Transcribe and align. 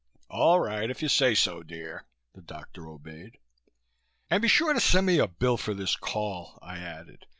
"All 0.31 0.59
right, 0.59 0.89
if 0.89 1.03
you 1.03 1.07
say 1.07 1.35
so, 1.35 1.61
dear," 1.61 2.07
the 2.33 2.41
doctor 2.41 2.87
obeyed. 2.89 3.37
"And 4.31 4.41
be 4.41 4.47
sure 4.47 4.73
to 4.73 4.79
send 4.79 5.05
me 5.05 5.19
a 5.19 5.27
bill 5.27 5.57
for 5.57 5.75
this 5.75 5.95
call," 5.95 6.57
I 6.59 6.79
added. 6.79 7.27